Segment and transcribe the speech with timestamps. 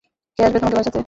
[0.39, 0.99] কে আসবে তোমাকে বাঁচাতে?